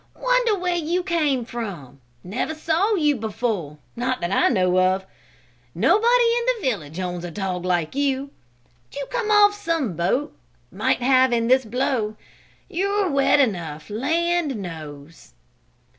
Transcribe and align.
"Wonder 0.19 0.57
where 0.57 0.77
you 0.77 1.03
came 1.03 1.45
from? 1.45 2.01
Never 2.23 2.55
saw 2.55 2.95
you 2.95 3.15
before 3.15 3.77
that 3.95 4.31
I 4.31 4.49
know 4.49 4.79
of. 4.79 5.05
Nobody 5.75 6.23
in 6.39 6.45
the 6.47 6.67
village 6.71 6.99
owns 6.99 7.23
a 7.23 7.29
dog 7.29 7.65
like 7.65 7.93
you! 7.93 8.31
Did 8.89 9.01
you 9.01 9.05
come 9.11 9.29
off 9.29 9.53
some 9.53 9.95
boat? 9.95 10.35
Might 10.71 11.03
have 11.03 11.31
in 11.31 11.45
this 11.49 11.65
blow; 11.65 12.17
you're 12.67 13.11
wet 13.11 13.39
enough, 13.39 13.91
land 13.91 14.55
knows!" 14.55 15.33